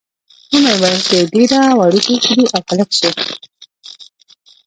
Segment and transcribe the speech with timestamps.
[0.53, 3.09] ومې ویل، که یې ډېره وړوکې کړي او هلک شي.